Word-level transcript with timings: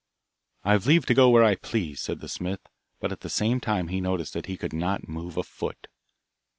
'I've 0.63 0.87
leave 0.87 1.05
to 1.05 1.13
go 1.13 1.29
where 1.29 1.43
I 1.43 1.53
please,' 1.53 2.01
said 2.01 2.21
the 2.21 2.27
smith, 2.27 2.61
but 2.99 3.11
at 3.11 3.19
the 3.19 3.29
same 3.29 3.59
time 3.59 3.89
he 3.89 4.01
noticed 4.01 4.33
that 4.33 4.47
he 4.47 4.57
could 4.57 4.73
not 4.73 5.07
move 5.07 5.37
a 5.37 5.43
foot. 5.43 5.89